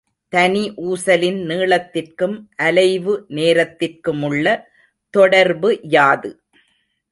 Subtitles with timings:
[0.33, 2.35] தனி ஊசலின் நீளத்திற்கும்
[2.61, 4.45] அலைவு நேரத்திற்குமுள்ள
[5.13, 6.31] தொடர்பு யாது?